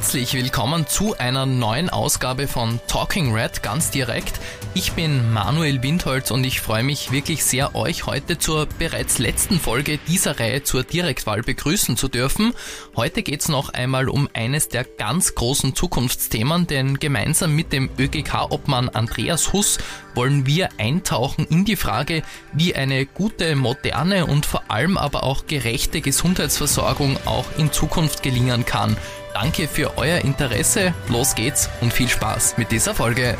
[0.00, 4.40] herzlich willkommen zu einer neuen Ausgabe von Talking Red ganz direkt.
[4.72, 9.60] Ich bin Manuel Windholz und ich freue mich wirklich sehr, euch heute zur bereits letzten
[9.60, 12.54] Folge dieser Reihe zur Direktwahl begrüßen zu dürfen.
[12.96, 17.90] Heute geht es noch einmal um eines der ganz großen Zukunftsthemen, denn gemeinsam mit dem
[17.98, 19.76] ÖGK-Obmann Andreas Huss
[20.14, 22.22] wollen wir eintauchen in die Frage,
[22.54, 28.64] wie eine gute, moderne und vor allem aber auch gerechte Gesundheitsversorgung auch in Zukunft gelingen
[28.64, 28.96] kann.
[29.32, 33.36] Danke für euer Interesse, los geht's und viel Spaß mit dieser Folge.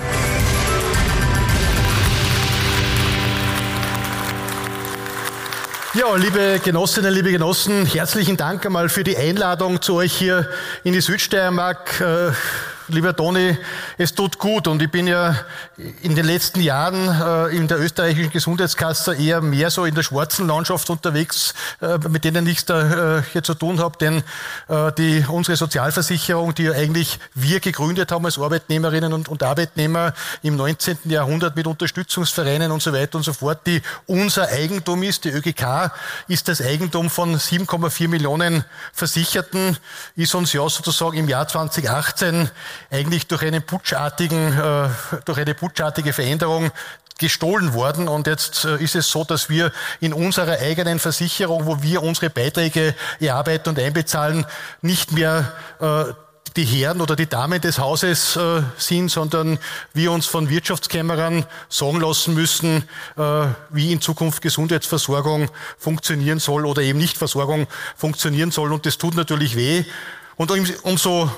[5.95, 10.49] Ja, liebe Genossinnen, liebe Genossen, herzlichen Dank einmal für die Einladung zu euch hier
[10.85, 12.01] in die Südsteiermark.
[12.93, 13.57] Lieber Toni,
[13.99, 15.37] es tut gut und ich bin ja
[16.03, 20.49] in den letzten Jahren äh, in der österreichischen Gesundheitskasse eher mehr so in der schwarzen
[20.49, 24.23] Landschaft unterwegs, äh, mit denen ich da äh, hier zu tun habe, denn
[24.99, 30.57] die, unsere Sozialversicherung, die ja eigentlich wir gegründet haben als Arbeitnehmerinnen und, und Arbeitnehmer im
[30.57, 30.99] 19.
[31.05, 35.93] Jahrhundert mit Unterstützungsvereinen und so weiter und so fort, die unser Eigentum ist, die ÖGK
[36.29, 39.77] ist das Eigentum von 7,4 Millionen Versicherten,
[40.15, 42.51] ist uns ja sozusagen im Jahr 2018
[42.91, 44.89] eigentlich durch, einen putschartigen, äh,
[45.25, 46.71] durch eine putschartige Veränderung
[47.19, 48.09] gestohlen worden.
[48.09, 52.31] Und jetzt äh, ist es so, dass wir in unserer eigenen Versicherung, wo wir unsere
[52.31, 54.47] Beiträge erarbeiten und einbezahlen,
[54.81, 56.13] nicht mehr äh,
[56.57, 59.59] die Herren oder die Damen des Hauses äh, sind, sondern
[59.93, 66.83] wir uns von Wirtschaftskämmerern sagen lassen müssen, äh, wie in Zukunft Gesundheitsversorgung funktionieren soll oder
[66.83, 68.73] eben nicht Versorgung funktionieren soll.
[68.73, 69.85] Und das tut natürlich weh.
[70.37, 70.51] Und
[70.83, 71.31] umso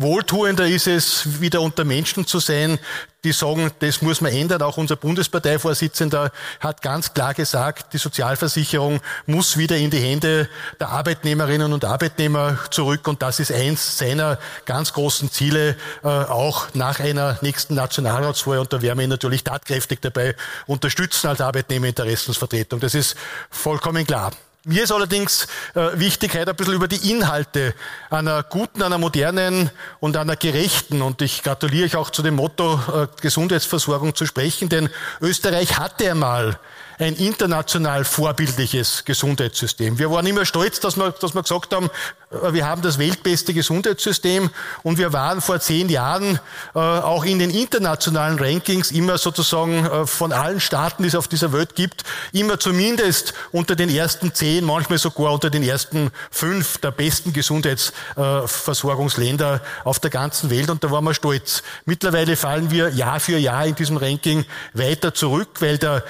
[0.00, 2.78] Wohltuender ist es, wieder unter Menschen zu sein,
[3.22, 4.62] die sagen, das muss man ändern.
[4.62, 10.48] Auch unser Bundesparteivorsitzender hat ganz klar gesagt, die Sozialversicherung muss wieder in die Hände
[10.80, 13.06] der Arbeitnehmerinnen und Arbeitnehmer zurück.
[13.08, 18.60] Und das ist eins seiner ganz großen Ziele, äh, auch nach einer nächsten Nationalratswahl.
[18.60, 20.34] Und da werden wir ihn natürlich tatkräftig dabei
[20.66, 22.80] unterstützen als Arbeitnehmerinteressensvertretung.
[22.80, 23.16] Das ist
[23.50, 24.32] vollkommen klar.
[24.66, 27.74] Mir ist allerdings äh, wichtig, heute ein bisschen über die Inhalte
[28.10, 32.74] einer guten, einer modernen und einer gerechten, und ich gratuliere euch auch zu dem Motto
[32.74, 34.90] äh, Gesundheitsversorgung zu sprechen, denn
[35.22, 36.60] Österreich hatte einmal
[36.98, 39.98] ein international vorbildliches Gesundheitssystem.
[39.98, 41.88] Wir waren immer stolz, dass wir, dass wir gesagt haben,
[42.30, 44.50] wir haben das weltbeste Gesundheitssystem
[44.84, 46.38] und wir waren vor zehn Jahren
[46.76, 51.26] äh, auch in den internationalen Rankings immer sozusagen äh, von allen Staaten, die es auf
[51.26, 56.78] dieser Welt gibt, immer zumindest unter den ersten zehn, manchmal sogar unter den ersten fünf
[56.78, 61.64] der besten Gesundheitsversorgungsländer auf der ganzen Welt und da waren wir stolz.
[61.84, 66.04] Mittlerweile fallen wir Jahr für Jahr in diesem Ranking weiter zurück, weil der,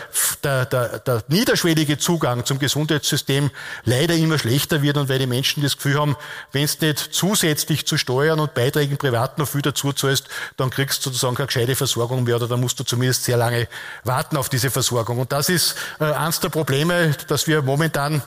[0.44, 3.50] der, der, der niederschwellige Zugang zum Gesundheitssystem
[3.84, 6.09] leider immer schlechter wird und weil die Menschen das Gefühl haben,
[6.52, 11.04] wenn es nicht zusätzlich zu Steuern und Beiträgen privat noch viel dazu zahlst, dann kriegst
[11.04, 13.68] du sozusagen keine gescheite Versorgung mehr oder dann musst du zumindest sehr lange
[14.04, 15.18] warten auf diese Versorgung.
[15.18, 18.22] Und das ist äh, eines der Probleme, dass wir momentan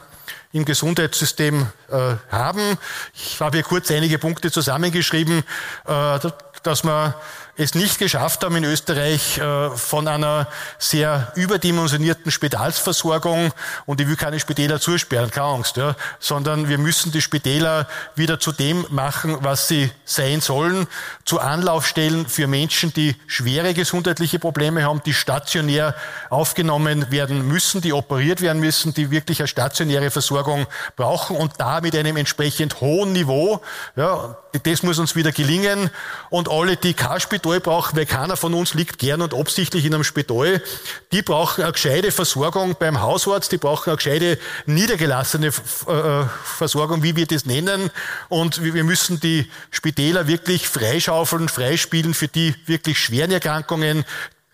[0.51, 2.77] im Gesundheitssystem äh, haben.
[3.13, 5.43] Ich habe hier kurz einige Punkte zusammengeschrieben,
[5.85, 6.19] äh,
[6.61, 7.13] dass man
[7.55, 10.47] es nicht geschafft haben in Österreich äh, von einer
[10.79, 13.51] sehr überdimensionierten Spitalsversorgung
[13.85, 18.39] und ich will keine Spitäler zusperren, keine Angst, ja, sondern wir müssen die Spitäler wieder
[18.39, 20.87] zu dem machen, was sie sein sollen,
[21.25, 25.93] zu Anlaufstellen für Menschen, die schwere gesundheitliche Probleme haben, die stationär
[26.31, 30.65] aufgenommen werden müssen, die operiert werden müssen, die wirklich eine stationäre Versorgung
[30.95, 33.61] brauchen und da mit einem entsprechend hohen Niveau,
[33.95, 35.89] ja, das muss uns wieder gelingen.
[36.29, 39.93] Und alle, die kein Spital brauchen, weil keiner von uns liegt gern und absichtlich in
[39.93, 40.61] einem Spital,
[41.11, 45.51] die brauchen eine gescheite Versorgung beim Hausarzt, die brauchen eine gescheite niedergelassene äh,
[46.43, 47.91] Versorgung, wie wir das nennen.
[48.29, 54.05] Und wir müssen die Spitäler wirklich freischaufeln, freispielen für die wirklich schweren Erkrankungen,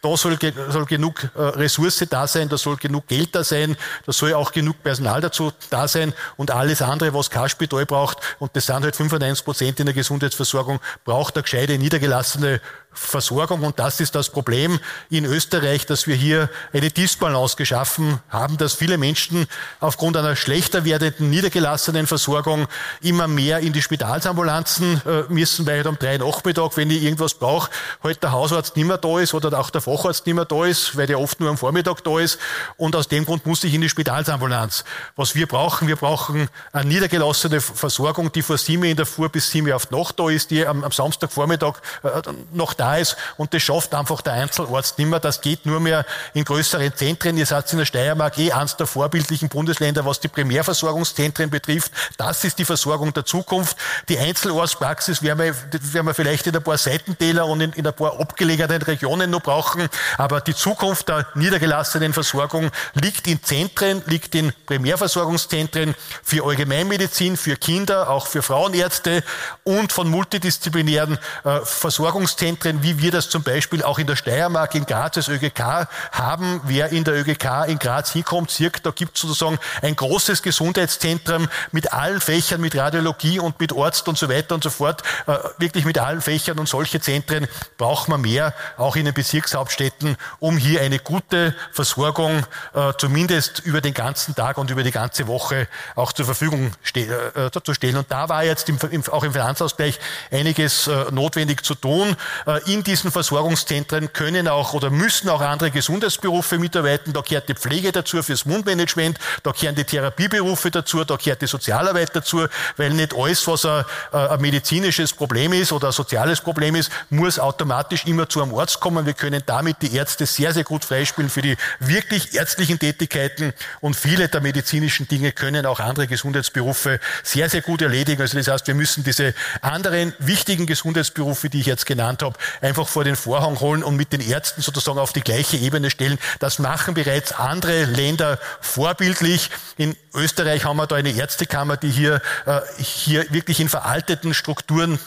[0.01, 0.37] da soll,
[0.69, 4.51] soll genug äh, Ressource da sein, da soll genug Geld da sein, da soll auch
[4.51, 8.83] genug Personal dazu da sein und alles andere, was kein Spital braucht, und das sind
[8.83, 13.61] halt 95 Prozent in der Gesundheitsversorgung, braucht eine gescheite, niedergelassene Versorgung.
[13.61, 18.73] Und das ist das Problem in Österreich, dass wir hier eine Disbalance geschaffen haben, dass
[18.73, 19.47] viele Menschen
[19.79, 22.67] aufgrund einer schlechter werdenden, niedergelassenen Versorgung
[23.01, 27.35] immer mehr in die Spitalsambulanzen äh, müssen, weil halt um drei Nachmittag, wenn ich irgendwas
[27.35, 27.69] brauche,
[28.03, 30.97] halt der Hausarzt nicht mehr da ist oder auch der Facharzt nicht mehr da ist,
[30.97, 32.39] weil der oft nur am Vormittag da ist.
[32.77, 34.83] Und aus dem Grund muss ich in die Spitalsambulanz.
[35.15, 39.51] Was wir brauchen, wir brauchen eine niedergelassene Versorgung, die von sieben in der Früh bis
[39.51, 42.21] sieben auf die Nacht da ist, die am, am Samstagvormittag äh,
[42.51, 45.19] noch da ist und das schafft einfach der Einzelarzt nicht mehr.
[45.19, 47.37] Das geht nur mehr in größeren Zentren.
[47.37, 51.91] Ihr seid in der Steiermark eh eines der vorbildlichen Bundesländer, was die Primärversorgungszentren betrifft.
[52.17, 53.77] Das ist die Versorgung der Zukunft.
[54.07, 55.55] Die Einzelarztpraxis werden wir,
[55.93, 59.41] werden wir vielleicht in ein paar Seitentäler und in, in ein paar abgelegenen Regionen noch
[59.41, 59.89] brauchen.
[60.17, 67.55] Aber die Zukunft der niedergelassenen Versorgung liegt in Zentren, liegt in Primärversorgungszentren für Allgemeinmedizin, für
[67.55, 69.23] Kinder, auch für Frauenärzte
[69.63, 74.85] und von multidisziplinären äh, Versorgungszentren, wie wir das zum Beispiel auch in der Steiermark, in
[74.85, 76.61] Graz als ÖGK haben.
[76.63, 81.49] Wer in der ÖGK in Graz hinkommt, sieht, da gibt es sozusagen ein großes Gesundheitszentrum
[81.71, 85.37] mit allen Fächern, mit Radiologie und mit Arzt und so weiter und so fort, äh,
[85.57, 90.57] wirklich mit allen Fächern und solche Zentren braucht man mehr, auch in den Bezirkshauptstädten, um
[90.57, 95.67] hier eine gute Versorgung äh, zumindest über den ganzen Tag und über die ganze Woche
[95.95, 97.97] auch zur Verfügung äh, zu stellen.
[97.97, 98.69] Und da war jetzt
[99.11, 99.99] auch im Finanzausgleich
[100.31, 102.15] einiges notwendig zu tun.
[102.59, 107.13] Äh, in diesen Versorgungszentren können auch oder müssen auch andere Gesundheitsberufe mitarbeiten.
[107.13, 111.47] Da gehört die Pflege dazu fürs Mundmanagement, da gehören die Therapieberufe dazu, da gehört die
[111.47, 112.45] Sozialarbeit dazu,
[112.77, 116.91] weil nicht alles, was ein, äh, ein medizinisches Problem ist oder ein soziales Problem ist,
[117.09, 119.05] muss automatisch immer zu einem Arzt kommen.
[119.05, 123.95] Wir können damit die Ärzte sehr, sehr gut freispielen für die wirklich ärztlichen Tätigkeiten und
[123.95, 128.21] viele der medizinischen Dinge können auch andere Gesundheitsberufe sehr, sehr gut erledigen.
[128.21, 132.87] Also das heißt, wir müssen diese anderen wichtigen Gesundheitsberufe, die ich jetzt genannt habe, einfach
[132.87, 136.19] vor den Vorhang holen und mit den Ärzten sozusagen auf die gleiche Ebene stellen.
[136.39, 139.49] Das machen bereits andere Länder vorbildlich.
[139.77, 144.99] In Österreich haben wir da eine Ärztekammer, die hier, äh, hier wirklich in veralteten Strukturen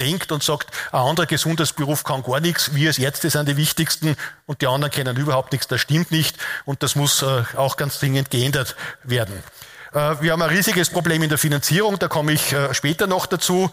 [0.00, 4.16] denkt und sagt, ein anderer Gesundheitsberuf kann gar nichts, wir als Ärzte sind die wichtigsten
[4.46, 8.00] und die anderen kennen überhaupt nichts, das stimmt nicht und das muss äh, auch ganz
[8.00, 8.74] dringend geändert
[9.04, 9.42] werden.
[9.94, 13.26] Äh, wir haben ein riesiges Problem in der Finanzierung, da komme ich äh, später noch
[13.26, 13.70] dazu.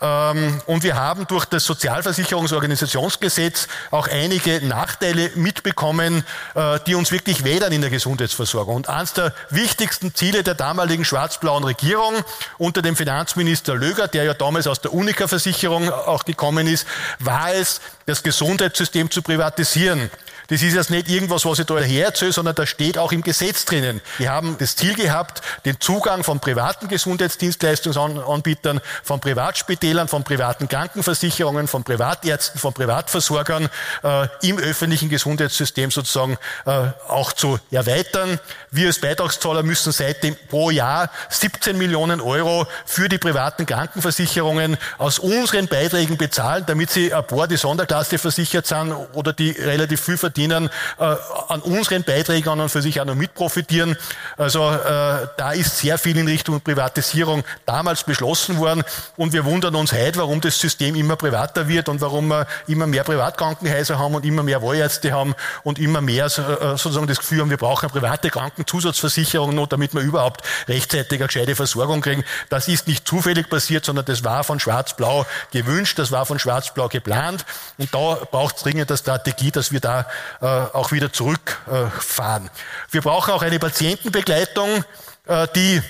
[0.00, 6.24] Ähm, und wir haben durch das Sozialversicherungsorganisationsgesetz auch einige Nachteile mitbekommen,
[6.54, 8.76] äh, die uns wirklich wädern in der Gesundheitsversorgung.
[8.76, 12.14] Und eines der wichtigsten Ziele der damaligen schwarz-blauen Regierung
[12.58, 16.86] unter dem Finanzminister Löger, der ja damals aus der Unica-Versicherung auch gekommen ist,
[17.18, 20.10] war es, das Gesundheitssystem zu privatisieren.
[20.48, 23.64] Das ist jetzt nicht irgendwas, was ich da hererzähle, sondern da steht auch im Gesetz
[23.64, 24.00] drinnen.
[24.18, 31.66] Wir haben das Ziel gehabt, den Zugang von privaten Gesundheitsdienstleistungsanbietern, von Privatspitälern, von privaten Krankenversicherungen,
[31.66, 33.68] von Privatärzten, von Privatversorgern
[34.04, 36.70] äh, im öffentlichen Gesundheitssystem sozusagen äh,
[37.08, 38.38] auch zu erweitern.
[38.70, 45.18] Wir als Beitragszahler müssen seitdem pro Jahr 17 Millionen Euro für die privaten Krankenversicherungen aus
[45.18, 50.16] unseren Beiträgen bezahlen, damit sie ein paar die Sonderklasse versichert sind oder die relativ viel
[50.16, 50.68] verdienen verdienen,
[50.98, 51.16] äh,
[51.48, 53.96] an unseren Beiträgen an und für sich auch noch mit profitieren.
[54.36, 58.84] Also äh, da ist sehr viel in Richtung Privatisierung damals beschlossen worden
[59.16, 62.86] und wir wundern uns heute, warum das System immer privater wird und warum wir immer
[62.86, 67.40] mehr Privatkrankenhäuser haben und immer mehr Wahlärzte haben und immer mehr äh, sozusagen das Gefühl
[67.40, 72.24] haben, wir brauchen eine private Krankenzusatzversicherung noch, damit wir überhaupt rechtzeitig eine gescheite Versorgung kriegen.
[72.50, 76.88] Das ist nicht zufällig passiert, sondern das war von Schwarz-Blau gewünscht, das war von Schwarz-Blau
[76.88, 77.46] geplant
[77.78, 80.06] und da braucht es dringend eine Strategie, dass wir da
[80.40, 82.50] äh, auch wieder zurückfahren.
[82.90, 84.84] Wir brauchen auch eine Patientenbegleitung,
[85.26, 85.82] äh, die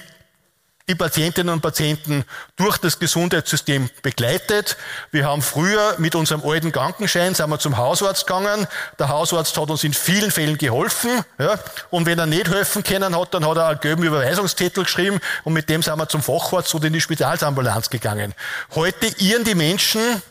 [0.88, 2.24] die Patientinnen und Patienten
[2.54, 4.76] durch das Gesundheitssystem begleitet.
[5.10, 8.68] Wir haben früher mit unserem alten Krankenschein sind wir zum Hausarzt gegangen.
[8.98, 11.24] Der Hausarzt hat uns in vielen Fällen geholfen.
[11.38, 11.58] Ja,
[11.90, 15.54] und wenn er nicht helfen können hat, dann hat er einen gelben Überweisungszettel geschrieben und
[15.54, 18.32] mit dem sind wir zum Facharzt oder in die Spitalsambulanz gegangen.
[18.74, 20.22] Heute irren die Menschen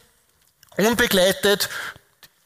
[0.77, 1.69] unbegleitet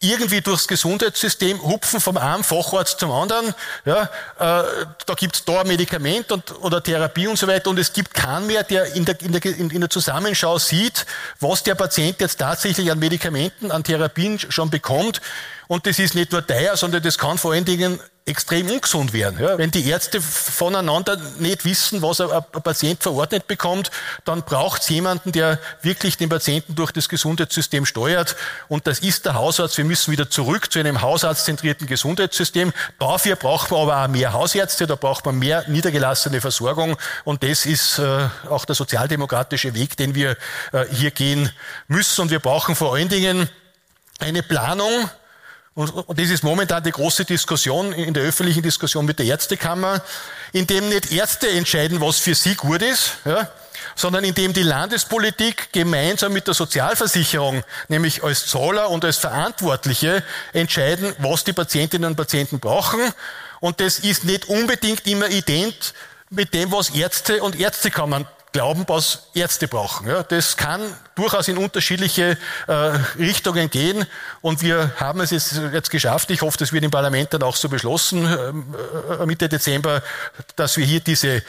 [0.02, 3.54] irgendwie durchs Gesundheitssystem hupfen vom einen Facharzt zum anderen.
[3.84, 4.08] Ja, äh,
[5.06, 8.64] da gibt's da Medikament und, oder Therapie und so weiter und es gibt keinen mehr,
[8.64, 11.06] der in der, in, der, in der Zusammenschau sieht,
[11.42, 15.22] was der Patient jetzt tatsächlich an Medikamenten, an Therapien schon bekommt.
[15.68, 19.40] Und das ist nicht nur teuer, sondern das kann vor allen Dingen extrem ungesund werden.
[19.40, 22.30] Ja, wenn die Ärzte voneinander nicht wissen, was ein,
[22.64, 23.92] Patient verordnet bekommt,
[24.24, 28.36] dann braucht es jemanden, der wirklich den Patienten durch das Gesundheitssystem steuert.
[28.68, 29.78] Und das ist der Hausarzt.
[29.78, 32.72] Wir müssen wieder zurück zu einem hausarztzentrierten Gesundheitssystem.
[33.00, 36.98] Dafür braucht man aber auch mehr Hausärzte, da braucht man mehr niedergelassene Versorgung.
[37.24, 40.38] Und das ist äh, auch der sozialdemokratische Weg, den wir
[40.72, 41.52] äh, hier gehen
[41.88, 42.22] müssen.
[42.22, 43.50] Und wir brauchen vor allen Dingen
[44.20, 45.10] eine Planung,
[45.80, 50.04] und, und das ist momentan die große Diskussion in der öffentlichen Diskussion mit der Ärztekammer,
[50.52, 53.50] in dem nicht Ärzte entscheiden, was für sie gut ist, ja,
[53.96, 60.22] sondern indem die Landespolitik gemeinsam mit der Sozialversicherung, nämlich als Zahler und als Verantwortliche,
[60.52, 63.00] entscheiden, was die Patientinnen und Patienten brauchen.
[63.62, 65.94] Und das ist nicht unbedingt immer ident
[66.30, 70.08] mit dem, was Ärzte und Ärztekammern glauben, was Ärzte brauchen.
[70.08, 70.82] Ja, das kann
[71.16, 72.38] durchaus in unterschiedliche
[72.68, 72.74] äh,
[73.18, 74.06] Richtungen gehen
[74.42, 77.56] und wir haben es jetzt, jetzt geschafft, ich hoffe, das wird im Parlament dann auch
[77.56, 80.02] so beschlossen, äh, Mitte Dezember,
[80.56, 81.42] dass wir hier diese äh,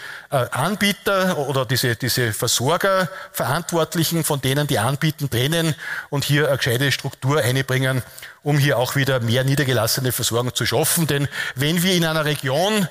[0.51, 5.75] Anbieter oder diese, diese Versorgerverantwortlichen von denen, die anbieten, trennen
[6.11, 8.03] und hier eine gescheite Struktur einbringen,
[8.43, 11.07] um hier auch wieder mehr niedergelassene Versorgung zu schaffen.
[11.07, 12.89] Denn wenn wir in einer Region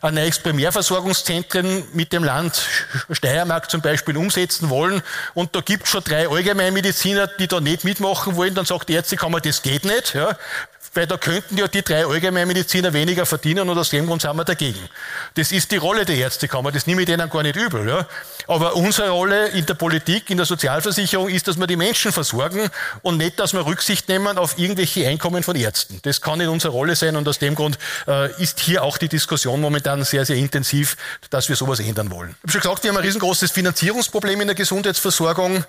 [0.00, 2.66] ein neues Primärversorgungszentren mit dem Land
[3.10, 5.02] Steiermark zum Beispiel umsetzen wollen
[5.34, 8.94] und da gibt es schon drei Allgemeinmediziner, die da nicht mitmachen wollen, dann sagt die
[8.94, 10.14] Ärztekammer, das geht nicht.
[10.14, 10.36] Ja
[10.94, 14.44] weil da könnten ja die drei Allgemeinmediziner weniger verdienen und aus dem Grund sind wir
[14.44, 14.88] dagegen.
[15.34, 17.88] Das ist die Rolle der Ärztekammer, das nehme ich denen gar nicht übel.
[17.88, 18.06] Ja.
[18.48, 22.68] Aber unsere Rolle in der Politik, in der Sozialversicherung ist, dass wir die Menschen versorgen
[23.02, 26.00] und nicht, dass wir Rücksicht nehmen auf irgendwelche Einkommen von Ärzten.
[26.02, 27.78] Das kann nicht unsere Rolle sein und aus dem Grund
[28.08, 30.96] äh, ist hier auch die Diskussion momentan sehr, sehr intensiv,
[31.30, 32.30] dass wir sowas ändern wollen.
[32.30, 35.64] Ich habe schon gesagt, wir haben ein riesengroßes Finanzierungsproblem in der Gesundheitsversorgung.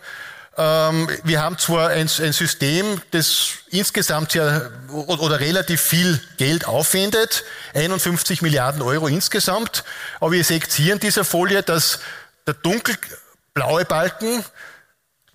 [0.58, 7.46] Ähm, wir haben zwar ein, ein, System, das insgesamt ja oder relativ viel Geld aufwendet,
[7.74, 9.86] 51 Milliarden Euro insgesamt,
[10.20, 12.00] aber ihr seht hier in dieser Folie, dass
[12.46, 14.43] der dunkelblaue Balken,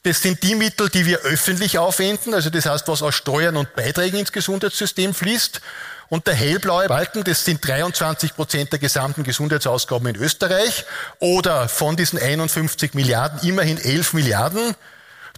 [0.03, 3.75] das sind die Mittel, die wir öffentlich aufwenden, also das heißt, was aus Steuern und
[3.75, 5.63] Beiträgen ins Gesundheitssystem fließt.
[6.09, 10.85] Und der hellblaue Balken, das sind 23 Prozent der gesamten Gesundheitsausgaben in Österreich
[11.19, 14.77] oder von diesen 51 Milliarden immerhin 11 Milliarden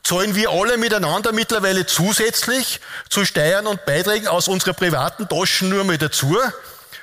[0.02, 5.84] zahlen wir alle miteinander mittlerweile zusätzlich zu Steuern und Beiträgen aus unserer privaten Taschen nur
[5.84, 6.36] mal dazu,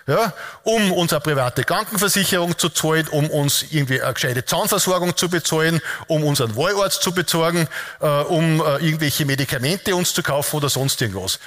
[0.07, 0.33] ja,
[0.63, 6.23] um unsere private Krankenversicherung zu zahlen, um uns irgendwie eine gescheite Zahnversorgung zu bezahlen, um
[6.23, 7.67] unseren Wahlarzt zu bezahlen,
[8.01, 11.39] äh, um äh, irgendwelche Medikamente uns zu kaufen oder sonst irgendwas.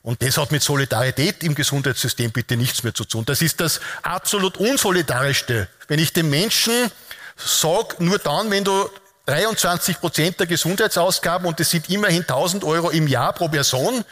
[0.00, 3.24] Und das hat mit Solidarität im Gesundheitssystem bitte nichts mehr zu tun.
[3.26, 5.68] Das ist das absolut unsolidarischste.
[5.86, 6.90] Wenn ich dem Menschen
[7.36, 8.88] sage, nur dann, wenn du
[9.28, 14.02] 23 Prozent der Gesundheitsausgaben und das sind immerhin 1000 Euro im Jahr pro Person.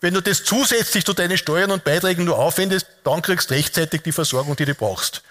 [0.00, 4.02] Wenn du das zusätzlich zu deinen Steuern und Beiträgen nur aufwendest, dann kriegst du rechtzeitig
[4.02, 5.22] die Versorgung, die du brauchst.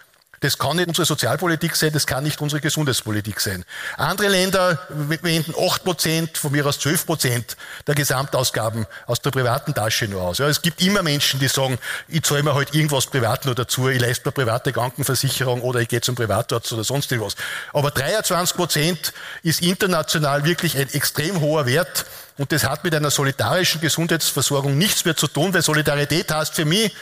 [0.42, 3.64] Das kann nicht unsere Sozialpolitik sein, das kann nicht unsere Gesundheitspolitik sein.
[3.98, 9.74] Andere Länder wenden 8 Prozent, von mir aus 12 Prozent der Gesamtausgaben aus der privaten
[9.74, 10.40] Tasche nur aus.
[10.40, 11.78] Ja, es gibt immer Menschen, die sagen,
[12.08, 15.88] ich zahle mir halt irgendwas privat nur dazu, ich leiste mir private Krankenversicherung oder ich
[15.88, 17.36] gehe zum Privatarzt oder sonst irgendwas.
[17.74, 19.14] Aber 23 Prozent
[19.44, 22.06] ist international wirklich ein extrem hoher Wert.
[22.38, 26.66] Und das hat mit einer solidarischen Gesundheitsversorgung nichts mehr zu tun, weil Solidarität heißt für
[26.66, 26.94] mich,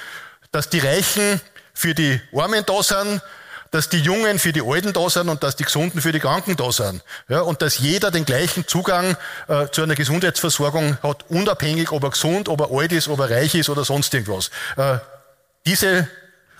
[0.52, 1.42] dass die Reichen
[1.74, 3.22] für die Armen da sind,
[3.74, 6.56] dass die Jungen für die Alten da sind und dass die Gesunden für die Kranken
[6.56, 7.03] da sind.
[7.27, 12.12] Ja, und dass jeder den gleichen Zugang äh, zu einer Gesundheitsversorgung hat, unabhängig, ob er
[12.12, 14.51] gesund, ob er alt ist, ob er reich ist oder sonst irgendwas.
[14.77, 15.00] Äh,
[15.65, 16.08] diese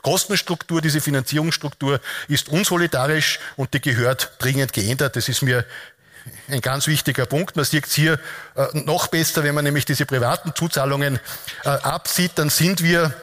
[0.02, 5.16] Kostenstruktur, diese Finanzierungsstruktur ist unsolidarisch und die gehört dringend geändert.
[5.16, 5.66] Das ist mir
[6.50, 7.56] ein ganz wichtiger Punkt.
[7.56, 8.20] Man sieht es hier
[8.56, 11.20] äh, noch besser, wenn man nämlich diese privaten Zuzahlungen
[11.64, 13.14] äh, absieht, dann sind wir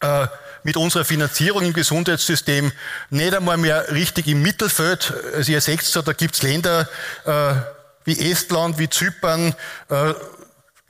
[0.00, 0.26] äh,
[0.62, 2.72] mit unserer Finanzierung im Gesundheitssystem
[3.10, 5.12] nicht einmal mehr richtig im Mittelfeld.
[5.34, 6.88] Also ihr seht da gibt's Länder
[7.24, 7.54] äh,
[8.04, 9.54] wie Estland, wie Zypern,
[9.88, 10.14] äh,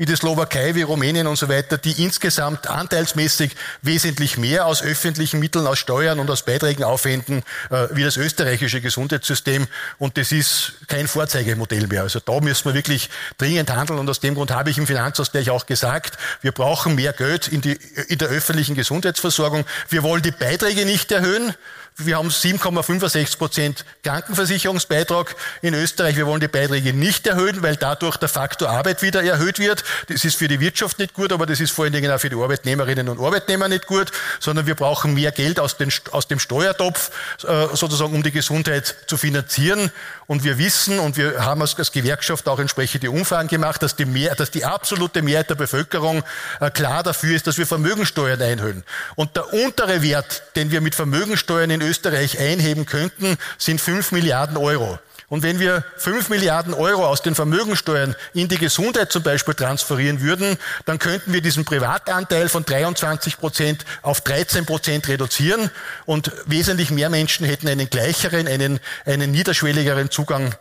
[0.00, 5.40] wie die Slowakei, wie Rumänien und so weiter, die insgesamt anteilsmäßig wesentlich mehr aus öffentlichen
[5.40, 9.66] Mitteln, aus Steuern und aus Beiträgen aufwenden, äh, wie das österreichische Gesundheitssystem.
[9.98, 12.00] Und das ist kein Vorzeigemodell mehr.
[12.00, 13.98] Also da müssen wir wirklich dringend handeln.
[13.98, 17.60] Und aus dem Grund habe ich im Finanzausgleich auch gesagt, wir brauchen mehr Geld in,
[17.60, 17.78] die,
[18.08, 19.66] in der öffentlichen Gesundheitsversorgung.
[19.90, 21.54] Wir wollen die Beiträge nicht erhöhen.
[21.96, 26.16] Wir haben 7,65 Prozent Krankenversicherungsbeitrag in Österreich.
[26.16, 29.84] Wir wollen die Beiträge nicht erhöhen, weil dadurch der Faktor Arbeit wieder erhöht wird.
[30.08, 32.30] Das ist für die Wirtschaft nicht gut, aber das ist vor allen Dingen auch für
[32.30, 36.38] die Arbeitnehmerinnen und Arbeitnehmer nicht gut, sondern wir brauchen mehr Geld aus, den, aus dem
[36.38, 37.10] Steuertopf,
[37.46, 39.90] äh, sozusagen, um die Gesundheit zu finanzieren.
[40.26, 44.34] Und wir wissen, und wir haben als, Gewerkschaft auch entsprechende Umfragen gemacht, dass die, mehr,
[44.34, 46.22] dass die absolute Mehrheit der Bevölkerung
[46.60, 48.84] äh, klar dafür ist, dass wir Vermögensteuern einhöhen.
[49.16, 54.56] Und der untere Wert, den wir mit Vermögensteuern in Österreich einheben könnten, sind 5 Milliarden
[54.56, 54.98] Euro.
[55.30, 60.20] Und wenn wir 5 Milliarden Euro aus den Vermögensteuern in die Gesundheit zum Beispiel transferieren
[60.20, 65.70] würden, dann könnten wir diesen Privatanteil von 23 Prozent auf 13 Prozent reduzieren.
[66.04, 70.52] Und wesentlich mehr Menschen hätten einen gleicheren, einen, einen niederschwelligeren Zugang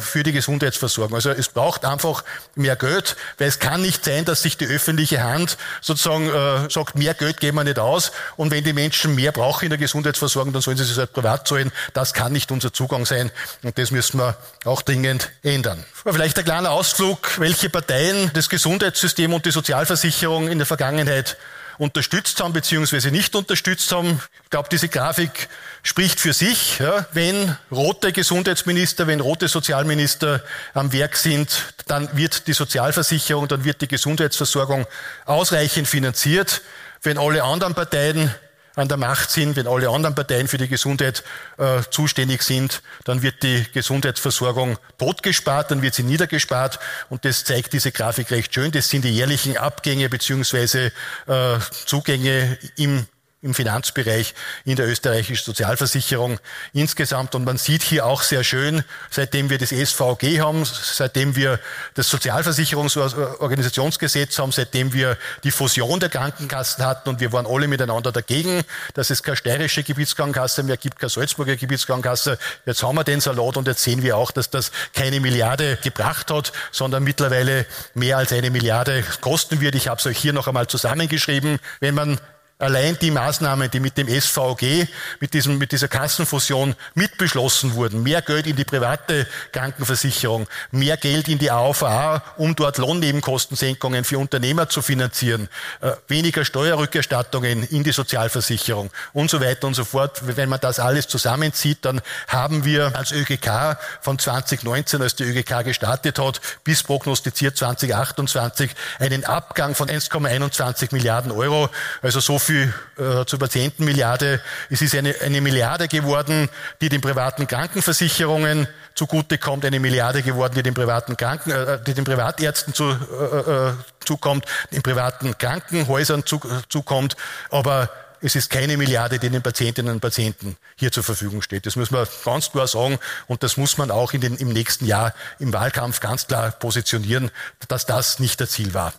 [0.00, 1.14] für die Gesundheitsversorgung.
[1.14, 5.22] Also es braucht einfach mehr Geld, weil es kann nicht sein, dass sich die öffentliche
[5.22, 9.32] Hand sozusagen äh, sagt, mehr Geld geben wir nicht aus und wenn die Menschen mehr
[9.32, 11.72] brauchen in der Gesundheitsversorgung, dann sollen sie es halt privat zahlen.
[11.94, 13.30] Das kann nicht unser Zugang sein
[13.62, 15.84] und das müssen wir auch dringend ändern.
[16.04, 21.36] Vielleicht ein kleiner Ausflug, welche Parteien das Gesundheitssystem und die Sozialversicherung in der Vergangenheit
[21.78, 23.10] unterstützt haben bzw.
[23.10, 24.20] nicht unterstützt haben.
[24.44, 25.48] Ich glaube, diese Grafik
[25.82, 26.78] spricht für sich.
[26.78, 27.06] Ja.
[27.12, 30.42] Wenn rote Gesundheitsminister, wenn rote Sozialminister
[30.74, 34.86] am Werk sind, dann wird die Sozialversicherung, dann wird die Gesundheitsversorgung
[35.24, 36.62] ausreichend finanziert.
[37.02, 38.34] Wenn alle anderen Parteien
[38.78, 41.24] an der Macht sind, wenn alle anderen Parteien für die Gesundheit
[41.58, 46.78] äh, zuständig sind, dann wird die Gesundheitsversorgung totgespart, dann wird sie niedergespart
[47.10, 48.70] und das zeigt diese Grafik recht schön.
[48.70, 50.92] Das sind die jährlichen Abgänge beziehungsweise
[51.26, 53.06] äh, Zugänge im
[53.40, 56.40] im Finanzbereich in der österreichischen Sozialversicherung
[56.72, 57.36] insgesamt.
[57.36, 61.60] Und man sieht hier auch sehr schön, seitdem wir das SVG haben, seitdem wir
[61.94, 68.10] das Sozialversicherungsorganisationsgesetz haben, seitdem wir die Fusion der Krankenkassen hatten und wir waren alle miteinander
[68.10, 68.64] dagegen,
[68.94, 72.38] dass es keine steirische Gebietskrankenkasse mehr gibt, keine Salzburger Gebietskrankenkasse.
[72.66, 76.32] Jetzt haben wir den Salat und jetzt sehen wir auch, dass das keine Milliarde gebracht
[76.32, 79.76] hat, sondern mittlerweile mehr als eine Milliarde kosten wird.
[79.76, 81.60] Ich habe es euch hier noch einmal zusammengeschrieben.
[81.78, 82.18] Wenn man
[82.60, 84.88] Allein die Maßnahmen, die mit dem SVG,
[85.20, 91.28] mit, diesem, mit dieser Kassenfusion mitbeschlossen wurden, mehr Geld in die private Krankenversicherung, mehr Geld
[91.28, 95.48] in die AVA, um dort Lohnnebenkostensenkungen für Unternehmer zu finanzieren,
[95.82, 100.22] äh, weniger Steuerrückerstattungen in die Sozialversicherung und so weiter und so fort.
[100.26, 105.62] Wenn man das alles zusammenzieht, dann haben wir als ÖGK von 2019, als die ÖGK
[105.62, 111.70] gestartet hat, bis prognostiziert 2028 einen Abgang von 1,21 Milliarden Euro.
[112.02, 114.40] Also so viel äh, zur Patientenmilliarde.
[114.70, 116.48] Es ist eine, eine Milliarde geworden,
[116.80, 122.04] die den privaten Krankenversicherungen zugutekommt, eine Milliarde geworden, die den privaten Kranken, äh, die den
[122.04, 126.40] Privatärzten zu, äh, äh zukommt, den privaten Krankenhäusern zu,
[126.70, 127.16] zukommt.
[127.50, 127.90] Aber
[128.20, 131.66] es ist keine Milliarde, die den Patientinnen und Patienten hier zur Verfügung steht.
[131.66, 134.86] Das muss man ganz klar sagen und das muss man auch in den, im nächsten
[134.86, 137.30] Jahr im Wahlkampf ganz klar positionieren,
[137.68, 138.92] dass das nicht das Ziel war.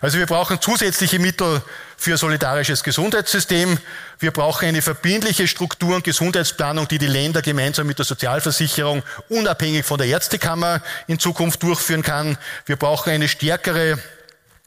[0.00, 1.62] Also wir brauchen zusätzliche Mittel
[1.96, 3.78] für solidarisches Gesundheitssystem.
[4.18, 9.84] Wir brauchen eine verbindliche Struktur- und Gesundheitsplanung, die die Länder gemeinsam mit der Sozialversicherung unabhängig
[9.84, 12.36] von der Ärztekammer in Zukunft durchführen kann.
[12.66, 13.98] Wir brauchen eine stärkere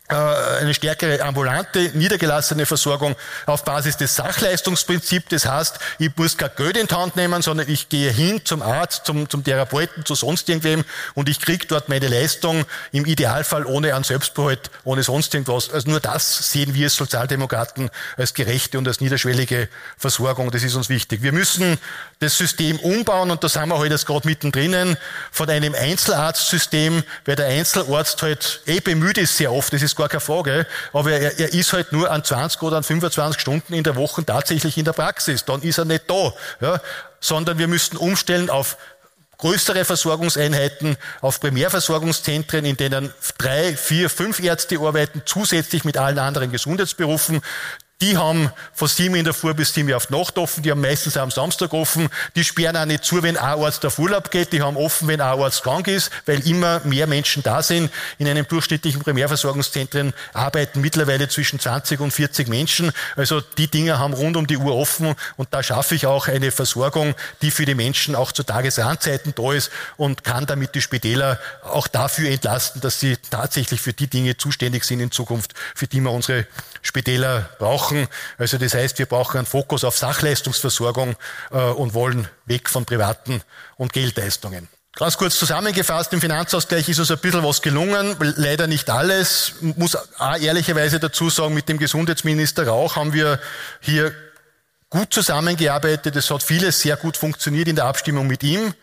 [0.09, 5.27] eine stärkere ambulante, niedergelassene Versorgung auf Basis des Sachleistungsprinzips.
[5.29, 8.63] Das heißt, ich muss kein Geld in die Hand nehmen, sondern ich gehe hin zum
[8.63, 13.65] Arzt, zum, zum Therapeuten, zu sonst irgendwem und ich kriege dort meine Leistung, im Idealfall
[13.65, 15.69] ohne einen Selbstbehalt, ohne sonst irgendwas.
[15.69, 20.49] Also nur das sehen wir als Sozialdemokraten als gerechte und als niederschwellige Versorgung.
[20.49, 21.21] Das ist uns wichtig.
[21.21, 21.77] Wir müssen
[22.19, 24.97] das System umbauen und da sind wir heute halt gerade mittendrin
[25.31, 29.71] von einem Einzelarztsystem, weil der Einzelarzt halt eh bemüht ist sehr oft.
[29.71, 30.65] Das ist gar keine Frage.
[30.93, 34.25] Aber er, er ist halt nur an 20 oder an 25 Stunden in der Woche
[34.25, 35.45] tatsächlich in der Praxis.
[35.45, 36.33] Dann ist er nicht da.
[36.61, 36.81] Ja?
[37.19, 38.77] Sondern wir müssten umstellen auf
[39.37, 46.51] größere Versorgungseinheiten, auf Primärversorgungszentren, in denen drei, vier, fünf Ärzte arbeiten, zusätzlich mit allen anderen
[46.51, 47.41] Gesundheitsberufen.
[48.01, 50.71] Die haben von sieben in der Früh bis sieben Uhr auf die Nacht offen, die
[50.71, 54.31] haben meistens am Samstag offen, die sperren auch nicht zu, wenn ein Arzt auf Urlaub
[54.31, 57.91] geht, die haben offen, wenn ein Arzt krank ist, weil immer mehr Menschen da sind.
[58.17, 62.93] In einem durchschnittlichen Primärversorgungszentren arbeiten mittlerweile zwischen 20 und 40 Menschen.
[63.17, 66.51] Also die Dinge haben rund um die Uhr offen und da schaffe ich auch eine
[66.51, 71.37] Versorgung, die für die Menschen auch zu Tagesrandzeiten da ist und kann damit die Spitäler
[71.63, 75.99] auch dafür entlasten, dass sie tatsächlich für die Dinge zuständig sind in Zukunft, für die
[75.99, 76.47] wir unsere
[76.81, 78.07] Spitäler brauchen.
[78.37, 81.15] Also das heißt, wir brauchen einen Fokus auf Sachleistungsversorgung
[81.51, 83.41] äh, und wollen weg von privaten
[83.77, 84.67] und Geldleistungen.
[84.95, 89.53] Ganz kurz zusammengefasst, im Finanzausgleich ist uns ein bisschen was gelungen, leider nicht alles.
[89.61, 93.39] Muss auch ehrlicherweise dazu sagen, mit dem Gesundheitsminister Rauch haben wir
[93.79, 94.13] hier
[94.89, 96.15] gut zusammengearbeitet.
[96.15, 98.73] Es hat vieles sehr gut funktioniert in der Abstimmung mit ihm.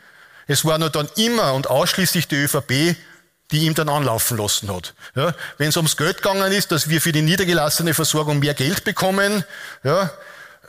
[0.47, 2.97] Es war nur dann immer und ausschließlich die ÖVP,
[3.51, 4.95] die ihm dann anlaufen lassen hat.
[5.15, 8.85] Ja, Wenn es ums Geld gegangen ist, dass wir für die niedergelassene Versorgung mehr Geld
[8.85, 9.45] bekommen,
[9.85, 10.11] ja,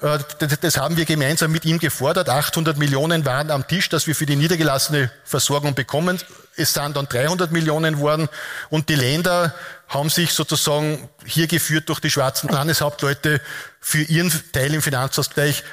[0.01, 0.19] äh,
[0.61, 2.29] das haben wir gemeinsam mit ihm gefordert.
[2.29, 6.19] 800 Millionen waren am Tisch, dass wir für die niedergelassene Versorgung bekommen.
[6.55, 8.29] Es sind dann 300 Millionen geworden
[8.69, 9.53] und die Länder
[9.87, 13.41] haben sich sozusagen hier geführt durch die schwarzen Landeshauptleute
[13.79, 15.63] für ihren Teil im Finanzausgleich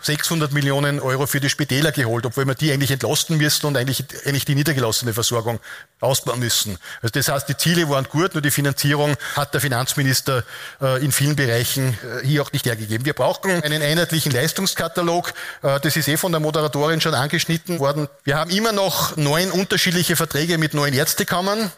[0.00, 4.04] 600 Millionen Euro für die Spitäler geholt, obwohl wir die eigentlich entlasten müssten und eigentlich,
[4.24, 5.60] eigentlich die niedergelassene Versorgung
[6.00, 6.78] ausbauen müssen.
[7.02, 10.44] Also das heißt, die Ziele waren gut, nur die Finanzierung hat der Finanzminister
[10.80, 13.04] äh, in vielen Bereichen äh, hier auch nicht hergegeben.
[13.04, 15.32] Wir brauchen einen einheitlichen Leistungskatalog.
[15.62, 18.08] Äh, das ist eh von der Moderatorin schon angeschnitten worden.
[18.24, 21.72] Wir haben immer noch neun unterschiedliche Verträge mit neun Ärztekammern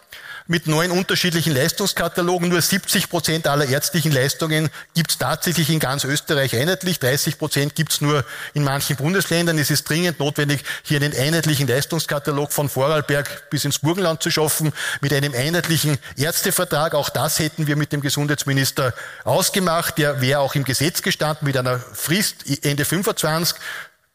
[0.51, 2.49] mit neun unterschiedlichen Leistungskatalogen.
[2.49, 6.99] Nur 70 Prozent aller ärztlichen Leistungen gibt es tatsächlich in ganz Österreich einheitlich.
[6.99, 9.59] 30 Prozent gibt es nur in manchen Bundesländern.
[9.59, 14.73] Es ist dringend notwendig, hier einen einheitlichen Leistungskatalog von Vorarlberg bis ins Burgenland zu schaffen,
[15.01, 16.97] mit einem einheitlichen Ärztevertrag.
[16.97, 19.99] Auch das hätten wir mit dem Gesundheitsminister ausgemacht.
[19.99, 23.57] Der wäre auch im Gesetz gestanden mit einer Frist Ende 25.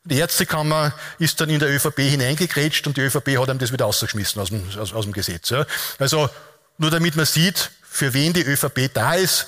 [0.05, 3.87] Die Ärztekammer ist dann in der ÖVP hineingekrätscht und die ÖVP hat ihm das wieder
[3.87, 5.49] ausgeschmissen aus dem, aus, aus dem Gesetz.
[5.49, 5.65] Ja.
[5.97, 6.29] Also
[6.77, 9.47] nur damit man sieht, für wen die ÖVP da ist.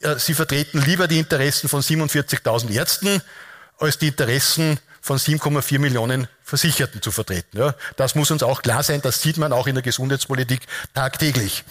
[0.00, 3.22] Äh, sie vertreten lieber die Interessen von 47.000 Ärzten
[3.78, 7.58] als die Interessen von 7,4 Millionen Versicherten zu vertreten.
[7.58, 9.00] Ja, das muss uns auch klar sein.
[9.02, 10.62] Das sieht man auch in der Gesundheitspolitik
[10.94, 11.64] tagtäglich.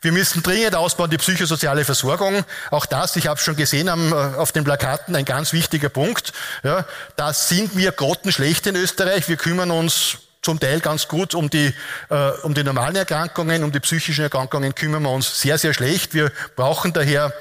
[0.00, 2.44] Wir müssen dringend ausbauen die psychosoziale Versorgung.
[2.70, 6.32] Auch das, ich habe schon gesehen am, äh, auf den Plakaten, ein ganz wichtiger Punkt.
[6.62, 9.28] Ja, da sind wir grottenschlecht in Österreich.
[9.28, 11.74] Wir kümmern uns zum Teil ganz gut um die,
[12.08, 16.14] äh, um die normalen Erkrankungen, um die psychischen Erkrankungen kümmern wir uns sehr, sehr schlecht.
[16.14, 17.32] Wir brauchen daher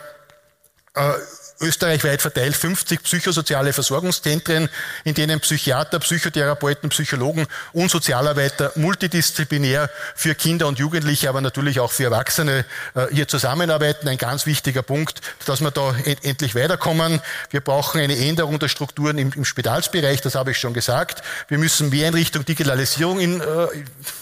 [0.95, 1.13] äh,
[1.61, 4.69] österreichweit verteilt 50 psychosoziale Versorgungszentren,
[5.03, 11.91] in denen Psychiater, Psychotherapeuten, Psychologen und Sozialarbeiter multidisziplinär für Kinder und Jugendliche, aber natürlich auch
[11.91, 14.07] für Erwachsene äh, hier zusammenarbeiten.
[14.07, 17.21] Ein ganz wichtiger Punkt, dass wir da endlich weiterkommen.
[17.49, 21.23] Wir brauchen eine Änderung der Strukturen im, im Spitalsbereich, das habe ich schon gesagt.
[21.47, 23.45] Wir müssen mehr in Richtung Digitalisierung in, äh,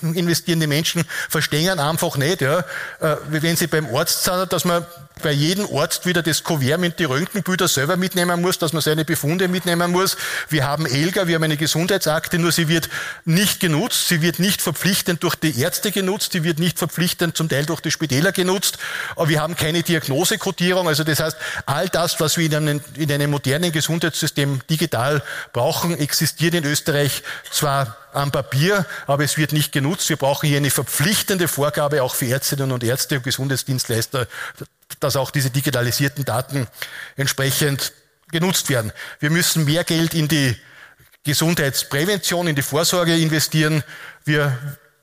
[0.01, 0.59] investieren.
[0.59, 2.59] Die Menschen verstehen einfach nicht, ja,
[2.99, 4.85] äh, wenn sie beim Arzt sind, dass man
[5.21, 9.05] bei jedem Arzt wieder das Kuvert mit den Röntgenbilder selber mitnehmen muss, dass man seine
[9.05, 10.17] Befunde mitnehmen muss.
[10.49, 12.89] Wir haben ELGA, wir haben eine Gesundheitsakte, nur sie wird
[13.25, 17.49] nicht genutzt, sie wird nicht verpflichtend durch die Ärzte genutzt, sie wird nicht verpflichtend zum
[17.49, 18.77] Teil durch die Spitäler genutzt,
[19.15, 20.87] aber wir haben keine Diagnosekodierung.
[20.87, 25.97] Also das heißt, all das, was wir in einem, in einem modernen Gesundheitssystem digital brauchen,
[25.97, 30.09] existiert in Österreich zwar am Papier, aber es wird nicht genutzt.
[30.09, 34.27] Wir brauchen hier eine verpflichtende Vorgabe auch für Ärztinnen und Ärzte und Gesundheitsdienstleister,
[34.99, 36.67] dass auch diese digitalisierten Daten
[37.15, 37.93] entsprechend
[38.31, 38.91] genutzt werden.
[39.19, 40.55] Wir müssen mehr Geld in die
[41.23, 43.83] Gesundheitsprävention, in die Vorsorge investieren.
[44.25, 44.57] Wir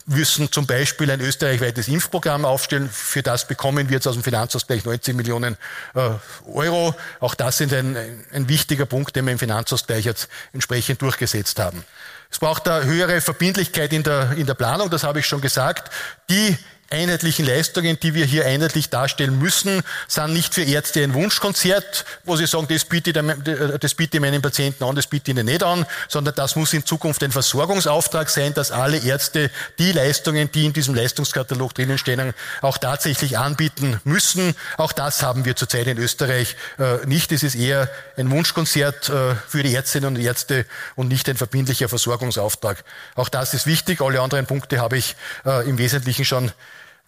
[0.07, 2.91] müssen zum Beispiel ein österreichweites Impfprogramm aufstellen.
[2.91, 5.57] Für das bekommen wir jetzt aus dem Finanzausgleich 19 Millionen
[5.95, 6.11] äh,
[6.47, 6.95] Euro.
[7.21, 7.97] Auch das ist ein,
[8.33, 11.85] ein wichtiger Punkt, den wir im Finanzausgleich jetzt entsprechend durchgesetzt haben.
[12.31, 15.91] Es braucht eine höhere Verbindlichkeit in der, in der Planung, das habe ich schon gesagt.
[16.29, 16.57] Die
[16.91, 22.37] einheitlichen Leistungen, die wir hier einheitlich darstellen müssen, sind nicht für Ärzte ein Wunschkonzert, wo
[22.37, 25.47] sie sagen, das biete, ich, das biete ich meinen Patienten an, das biete ich ihnen
[25.47, 30.51] nicht an, sondern das muss in Zukunft ein Versorgungsauftrag sein, dass alle Ärzte die Leistungen,
[30.53, 34.55] die in diesem Leistungskatalog drinnen stehen, auch tatsächlich anbieten müssen.
[34.77, 37.33] Auch das haben wir zurzeit in Österreich äh, nicht.
[37.33, 41.89] Es ist eher ein Wunschkonzert äh, für die Ärztinnen und Ärzte und nicht ein verbindlicher
[41.89, 42.85] Versorgungsauftrag.
[43.15, 44.01] Auch das ist wichtig.
[44.01, 46.53] Alle anderen Punkte habe ich äh, im Wesentlichen schon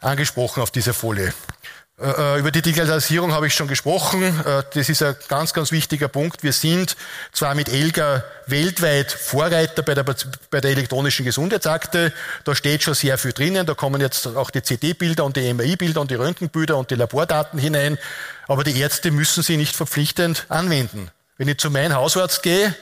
[0.01, 1.33] angesprochen auf dieser Folie.
[1.99, 4.23] Äh, äh, über die Digitalisierung habe ich schon gesprochen.
[4.23, 6.43] Äh, das ist ein ganz, ganz wichtiger Punkt.
[6.43, 6.95] Wir sind
[7.33, 12.13] zwar mit ELGA weltweit Vorreiter bei der, bei der elektronischen Gesundheitsakte.
[12.45, 13.65] Da steht schon sehr viel drinnen.
[13.65, 17.59] Da kommen jetzt auch die CD-Bilder und die MRI-Bilder und die Röntgenbilder und die Labordaten
[17.59, 17.97] hinein.
[18.47, 21.11] Aber die Ärzte müssen sie nicht verpflichtend anwenden.
[21.39, 22.75] Wenn ich zu meinem Hausarzt gehe,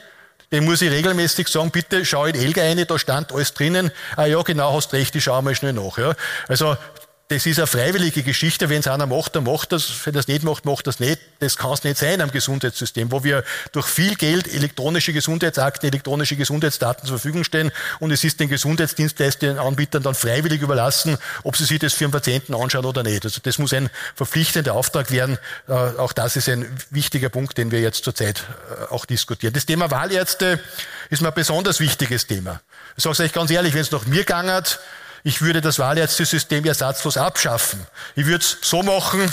[0.51, 3.91] dem muss ich regelmäßig sagen, bitte schau in Elga rein, da stand alles drinnen.
[4.15, 5.97] Ah ja, genau, hast recht, ich schaue mal schnell nach.
[5.97, 6.15] Ja.
[6.47, 6.77] Also
[7.27, 8.69] das ist eine freiwillige Geschichte.
[8.69, 10.05] Wenn es einer macht, dann macht das.
[10.05, 11.19] Wenn das nicht macht, macht das nicht.
[11.39, 16.35] Das kann es nicht sein am Gesundheitssystem, wo wir durch viel Geld elektronische Gesundheitsakten, elektronische
[16.35, 21.65] Gesundheitsdaten zur Verfügung stellen und es ist den Gesundheitsdienstleistern, Anbietern dann freiwillig überlassen, ob sie
[21.65, 23.25] sich das für einen Patienten anschauen oder nicht.
[23.25, 25.39] Also das muss ein verpflichtender Auftrag werden.
[25.67, 29.53] Äh, auch das ist ein wichtiger Punkt, den wir jetzt zurzeit äh, auch diskutieren.
[29.53, 30.59] Das Thema Wahlärzte
[31.09, 32.61] ist mir ein besonders wichtiges Thema.
[32.97, 34.79] Ich sage es euch ganz ehrlich, wenn es nach mir gegangen hat,
[35.25, 37.85] ich würde das Wahlärztesystem ersatzlos abschaffen.
[38.15, 39.29] Ich würde es so machen,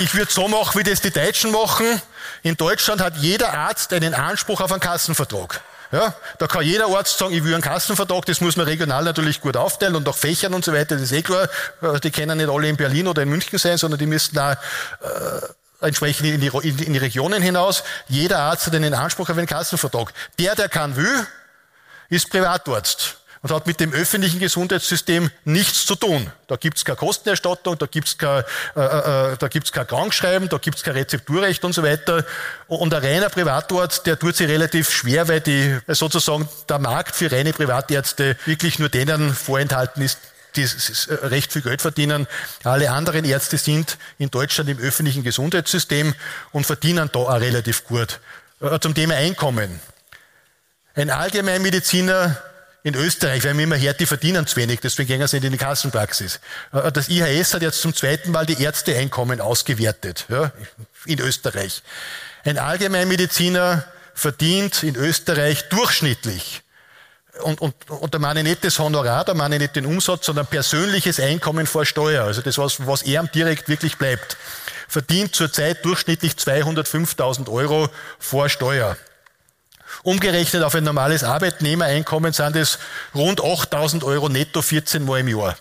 [0.00, 2.02] Ich würde so machen, wie das die Deutschen machen.
[2.42, 5.60] In Deutschland hat jeder Arzt einen Anspruch auf einen Kassenvertrag.
[5.92, 9.40] Ja, da kann jeder Arzt sagen, ich will einen Kassenvertrag, das muss man regional natürlich
[9.40, 11.48] gut aufteilen und auch Fächern und so weiter, das ist eh klar.
[11.80, 14.54] Äh, die können nicht alle in Berlin oder in München sein, sondern die müssen da
[14.54, 14.56] äh,
[15.84, 17.84] entsprechend in die, in die Regionen hinaus.
[18.08, 20.12] Jeder Arzt hat einen Anspruch auf einen Kassenvertrag.
[20.38, 21.26] Der, der kann will,
[22.08, 26.30] ist Privatarzt und hat mit dem öffentlichen Gesundheitssystem nichts zu tun.
[26.46, 28.42] Da gibt's keine Kostenerstattung, da gibt's kein,
[28.74, 32.24] äh, äh, äh, da gibt's kein Krankschreiben, da gibt's kein Rezepturrecht und so weiter.
[32.68, 37.30] Und ein reiner Privatarzt, der tut sich relativ schwer, weil die sozusagen der Markt für
[37.30, 40.18] reine Privatärzte wirklich nur denen vorenthalten ist,
[40.56, 42.26] die äh, recht viel Geld verdienen.
[42.62, 46.14] Alle anderen Ärzte sind in Deutschland im öffentlichen Gesundheitssystem
[46.52, 48.20] und verdienen da auch relativ gut.
[48.60, 49.80] Äh, zum Thema Einkommen.
[50.94, 52.40] Ein Allgemeinmediziner
[52.82, 55.52] in Österreich, weil mir immer hört, die verdienen zu wenig, deswegen gehen sie nicht in
[55.52, 56.40] die Kassenpraxis.
[56.72, 60.52] Äh, das IHS hat jetzt zum zweiten Mal die Ärzteeinkommen ausgewertet, ja,
[61.06, 61.82] in Österreich.
[62.44, 66.63] Ein Allgemeinmediziner verdient in Österreich durchschnittlich
[67.42, 70.26] und, und, und da meine ich nicht das Honorar, da meine ich nicht den Umsatz,
[70.26, 74.36] sondern persönliches Einkommen vor Steuer, also das, was, was er direkt wirklich bleibt,
[74.88, 78.96] verdient zurzeit durchschnittlich 205.000 Euro vor Steuer.
[80.02, 82.78] Umgerechnet auf ein normales Arbeitnehmereinkommen sind es
[83.14, 85.56] rund 8.000 Euro netto 14 Mal im Jahr.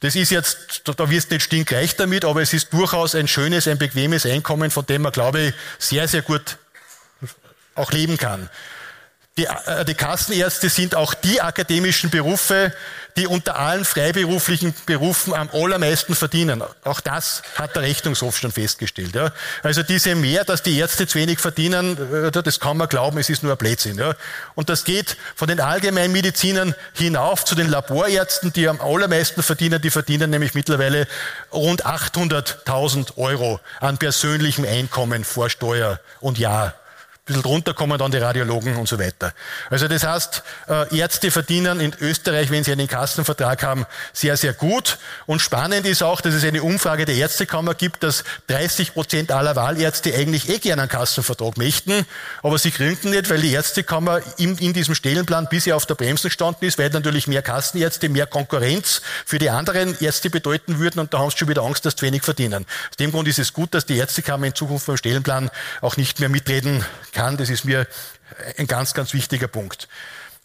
[0.00, 3.68] Das ist jetzt, da wirst du nicht stinkreich damit, aber es ist durchaus ein schönes,
[3.68, 6.56] ein bequemes Einkommen, von dem man, glaube ich, sehr, sehr gut
[7.74, 8.48] auch leben kann.
[9.40, 12.74] Die, äh, die Kassenärzte sind auch die akademischen Berufe,
[13.16, 16.62] die unter allen freiberuflichen Berufen am allermeisten verdienen.
[16.84, 19.14] Auch das hat der Rechnungshof schon festgestellt.
[19.14, 19.32] Ja.
[19.62, 23.30] Also diese mehr, dass die Ärzte zu wenig verdienen, äh, das kann man glauben, es
[23.30, 23.96] ist nur ein Blödsinn.
[23.96, 24.14] Ja.
[24.54, 29.80] Und das geht von den Allgemeinmedizinern hinauf zu den Laborärzten, die am allermeisten verdienen.
[29.80, 31.08] Die verdienen nämlich mittlerweile
[31.50, 36.74] rund 800.000 Euro an persönlichem Einkommen vor Steuer und Jahr
[37.30, 39.32] bisschen drunter kommen dann die Radiologen und so weiter.
[39.70, 44.52] Also das heißt, äh, Ärzte verdienen in Österreich, wenn sie einen Kassenvertrag haben, sehr, sehr
[44.52, 44.98] gut.
[45.26, 49.56] Und spannend ist auch, dass es eine Umfrage der Ärztekammer gibt, dass 30 Prozent aller
[49.56, 52.04] Wahlärzte eigentlich eh gerne einen Kassenvertrag möchten,
[52.42, 56.28] aber sie gründen nicht, weil die Ärztekammer in, in diesem Stellenplan bisher auf der Bremse
[56.28, 61.14] gestanden ist, weil natürlich mehr Kassenärzte, mehr Konkurrenz für die anderen Ärzte bedeuten würden und
[61.14, 62.66] da haben sie schon wieder Angst, dass sie wenig verdienen.
[62.90, 66.20] Aus dem Grund ist es gut, dass die Ärztekammer in Zukunft beim Stellenplan auch nicht
[66.20, 67.19] mehr mitreden kann.
[67.36, 67.86] Das ist mir
[68.56, 69.88] ein ganz, ganz wichtiger Punkt.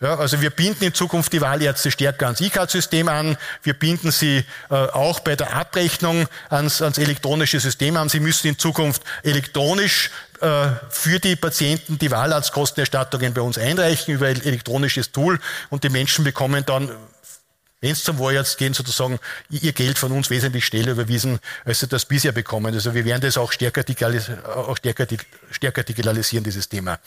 [0.02, 3.38] Ja, also wir binden in Zukunft die Wahlärzte stärker ans E-Card-System an.
[3.64, 8.10] Wir binden sie äh, auch bei der Abrechnung ans, ans, elektronische System an.
[8.10, 10.12] Sie müssen in Zukunft elektronisch
[10.42, 15.90] äh, für die Patienten die Wahlarztkostenerstattungen bei uns einreichen über ein elektronisches Tool und die
[15.90, 16.92] Menschen bekommen dann
[17.86, 19.20] wenn es zum Wahlarzt gehen, sozusagen
[19.52, 22.74] ihr Geld von uns wesentlich schneller überwiesen, als sie das bisher bekommen.
[22.74, 23.84] Also wir werden das auch stärker,
[24.56, 25.06] auch stärker,
[25.52, 27.00] stärker digitalisieren, dieses Thema.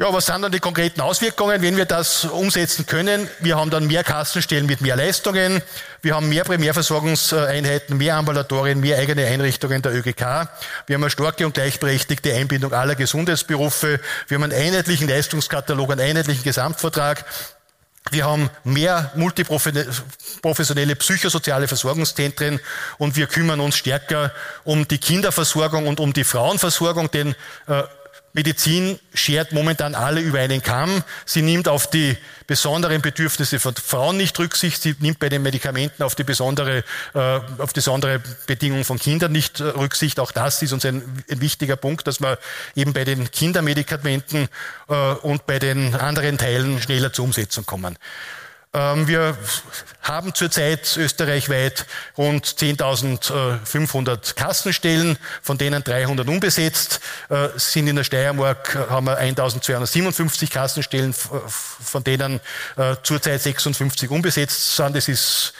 [0.00, 3.28] Ja, was sind dann die konkreten Auswirkungen, wenn wir das umsetzen können?
[3.40, 5.60] Wir haben dann mehr Kassenstellen mit mehr Leistungen.
[6.02, 10.20] Wir haben mehr Primärversorgungseinheiten, mehr Ambulatorien, mehr eigene Einrichtungen der ÖGK.
[10.86, 13.98] Wir haben eine starke und gleichberechtigte Einbindung aller Gesundheitsberufe.
[14.28, 17.24] Wir haben einen einheitlichen Leistungskatalog, einen einheitlichen Gesamtvertrag.
[18.10, 22.58] Wir haben mehr multiprofessionelle psychosoziale Versorgungszentren
[22.96, 24.32] und wir kümmern uns stärker
[24.64, 27.34] um die Kinderversorgung und um die Frauenversorgung, denn
[27.66, 27.82] äh,
[28.38, 31.02] Medizin schert momentan alle über einen Kamm.
[31.26, 34.80] Sie nimmt auf die besonderen Bedürfnisse von Frauen nicht Rücksicht.
[34.80, 39.32] Sie nimmt bei den Medikamenten auf die besondere, äh, auf die besondere Bedingungen von Kindern
[39.32, 40.20] nicht äh, Rücksicht.
[40.20, 42.38] Auch das ist uns ein, ein, wichtiger Punkt, dass wir
[42.76, 44.48] eben bei den Kindermedikamenten
[44.88, 47.98] äh, und bei den anderen Teilen schneller zur Umsetzung kommen.
[48.74, 49.36] Ähm, wir
[50.02, 57.00] haben zurzeit österreichweit rund 10.500 Kassenstellen, von denen 300 unbesetzt
[57.30, 57.88] äh, sind.
[57.88, 62.40] In der Steiermark haben wir 1.257 Kassenstellen, von denen
[62.76, 64.94] äh, zurzeit 56 unbesetzt sind.
[64.94, 65.54] Das ist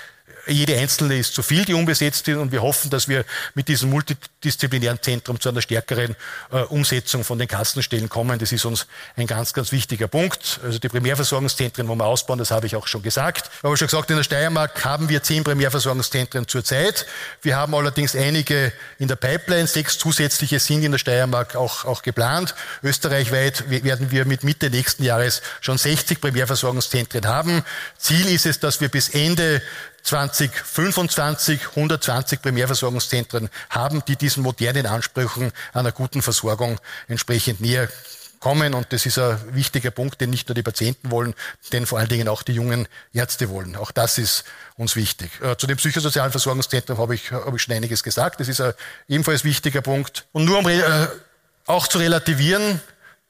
[0.48, 2.36] jede einzelne ist zu viel, die unbesetzt ist.
[2.36, 6.16] Und wir hoffen, dass wir mit diesem multidisziplinären Zentrum zu einer stärkeren
[6.50, 8.38] äh, Umsetzung von den Kassenstellen kommen.
[8.38, 10.60] Das ist uns ein ganz, ganz wichtiger Punkt.
[10.64, 13.50] Also die Primärversorgungszentren, wo wir ausbauen, das habe ich auch schon gesagt.
[13.58, 17.06] Ich habe schon gesagt, in der Steiermark haben wir zehn Primärversorgungszentren zurzeit.
[17.42, 19.66] Wir haben allerdings einige in der Pipeline.
[19.66, 22.54] Sechs zusätzliche sind in der Steiermark auch, auch geplant.
[22.82, 27.64] Österreichweit werden wir mit Mitte nächsten Jahres schon 60 Primärversorgungszentren haben.
[27.98, 29.62] Ziel ist es, dass wir bis Ende
[30.08, 37.88] 2025 120 Primärversorgungszentren haben, die diesen modernen Ansprüchen einer guten Versorgung entsprechend näher
[38.40, 38.72] kommen.
[38.72, 41.34] Und das ist ein wichtiger Punkt, den nicht nur die Patienten wollen,
[41.74, 43.76] den vor allen Dingen auch die jungen Ärzte wollen.
[43.76, 44.44] Auch das ist
[44.76, 45.30] uns wichtig.
[45.42, 48.40] Äh, zu den psychosozialen Versorgungszentren habe ich, habe ich schon einiges gesagt.
[48.40, 48.72] Das ist ein
[49.08, 50.24] ebenfalls wichtiger Punkt.
[50.32, 50.80] Und nur um äh,
[51.66, 52.80] auch zu relativieren,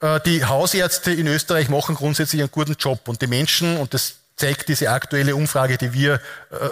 [0.00, 4.14] äh, die Hausärzte in Österreich machen grundsätzlich einen guten Job und die Menschen, und das
[4.38, 6.20] zeigt diese aktuelle Umfrage, die wir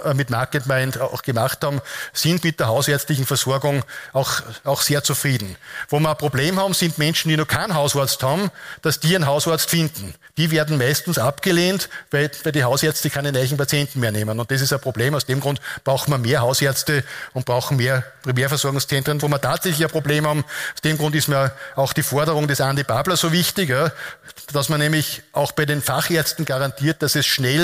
[0.05, 1.81] äh, mit MarketMind auch gemacht haben,
[2.13, 5.55] sind mit der hausärztlichen Versorgung auch, auch sehr zufrieden.
[5.89, 8.49] Wo wir ein Problem haben, sind Menschen, die noch keinen Hausarzt haben,
[8.81, 10.15] dass die einen Hausarzt finden.
[10.37, 14.39] Die werden meistens abgelehnt, weil, weil die Hausärzte keine neuen Patienten mehr nehmen.
[14.39, 15.13] Und das ist ein Problem.
[15.13, 17.03] Aus dem Grund brauchen wir mehr Hausärzte
[17.33, 20.45] und brauchen mehr Primärversorgungszentren, wo wir tatsächlich ein Problem haben.
[20.73, 23.73] Aus dem Grund ist mir auch die Forderung des Andi Babler so wichtig,
[24.53, 27.56] dass man nämlich auch bei den Fachärzten garantiert, dass es schnell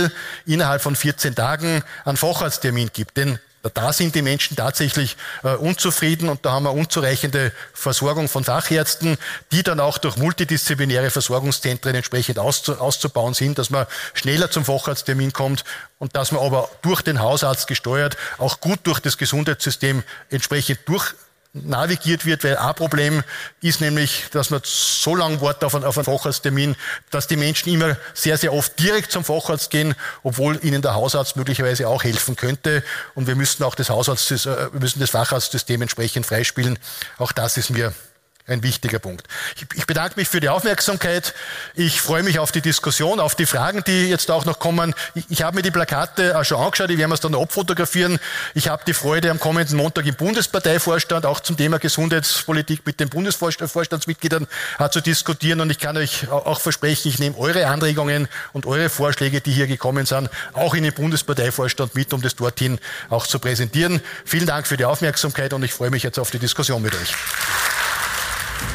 [0.45, 3.17] innerhalb von 14 Tagen einen Facharzttermin gibt.
[3.17, 3.39] Denn
[3.73, 9.17] Da sind die Menschen tatsächlich äh, unzufrieden und da haben wir unzureichende Versorgung von Fachärzten,
[9.53, 15.63] die dann auch durch multidisziplinäre Versorgungszentren entsprechend auszubauen sind, dass man schneller zum Facharzttermin kommt
[15.97, 21.13] und dass man aber durch den Hausarzt gesteuert auch gut durch das Gesundheitssystem entsprechend durch
[21.53, 23.23] navigiert wird, weil ein Problem
[23.61, 26.75] ist nämlich, dass man so lange wartet auf einen, auf einen Facharzttermin,
[27.11, 31.35] dass die Menschen immer sehr, sehr oft direkt zum Facharzt gehen, obwohl ihnen der Hausarzt
[31.35, 32.83] möglicherweise auch helfen könnte.
[33.13, 36.79] Und wir müssen auch das Hausarzt, äh, wir müssen das Facharztsystem entsprechend freispielen.
[37.19, 37.93] Auch das ist mir
[38.45, 39.25] ein wichtiger Punkt.
[39.73, 41.34] Ich bedanke mich für die Aufmerksamkeit.
[41.75, 44.93] Ich freue mich auf die Diskussion, auf die Fragen, die jetzt auch noch kommen.
[45.29, 48.19] Ich, habe mir die Plakate auch schon angeschaut, die werden es dann abfotografieren.
[48.53, 53.08] Ich habe die Freude, am kommenden Montag im Bundesparteivorstand auch zum Thema Gesundheitspolitik mit den
[53.08, 54.47] Bundesvorstandsmitgliedern
[54.91, 55.62] zu diskutieren.
[55.62, 59.67] Und ich kann euch auch versprechen, ich nehme eure Anregungen und eure Vorschläge, die hier
[59.67, 62.77] gekommen sind, auch in den Bundesparteivorstand mit, um das dorthin
[63.10, 64.01] auch zu präsentieren.
[64.25, 67.13] Vielen Dank für die Aufmerksamkeit und ich freue mich jetzt auf die Diskussion mit euch.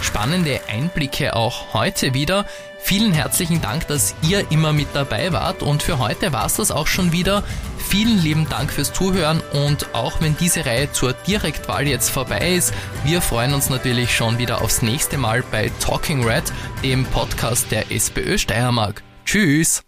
[0.00, 2.46] Spannende Einblicke auch heute wieder.
[2.80, 6.70] Vielen herzlichen Dank, dass ihr immer mit dabei wart und für heute war es das
[6.70, 7.42] auch schon wieder.
[7.76, 12.72] Vielen lieben Dank fürs Zuhören und auch wenn diese Reihe zur Direktwahl jetzt vorbei ist,
[13.04, 16.44] wir freuen uns natürlich schon wieder aufs nächste Mal bei Talking Red,
[16.82, 19.02] dem Podcast der SPÖ Steiermark.
[19.24, 19.82] Tschüss!